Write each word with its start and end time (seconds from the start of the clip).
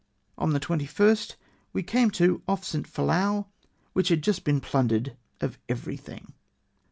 On 0.35 0.49
the 0.51 0.59
21st 0.59 1.35
we 1.73 1.83
came 1.83 2.09
to 2.09 2.41
off 2.47 2.63
St. 2.63 2.91
Philou, 2.91 3.45
which 3.93 4.07
had 4.07 4.23
just 4.23 4.43
been 4.43 4.59
plundered 4.59 5.15
of 5.39 5.59
everything. 5.69 6.33